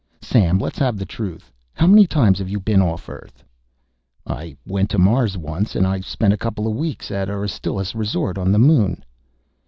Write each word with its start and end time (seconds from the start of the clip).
"Sam, 0.23 0.57
let's 0.57 0.79
have 0.79 0.97
the 0.97 1.05
truth. 1.05 1.51
How 1.73 1.85
many 1.85 2.07
times 2.07 2.39
have 2.39 2.49
you 2.49 2.59
been 2.59 2.81
off 2.81 3.07
Earth?" 3.07 3.43
"I 4.25 4.57
went 4.65 4.89
to 4.89 4.97
Mars 4.97 5.37
once. 5.37 5.75
And 5.75 5.85
I 5.85 5.99
spent 5.99 6.33
a 6.33 6.37
couple 6.41 6.67
of 6.67 6.73
weeks 6.75 7.11
at 7.11 7.29
Aristillus 7.29 7.93
Resort 7.93 8.35
on 8.39 8.51
the 8.51 8.57
Moon." 8.57 9.03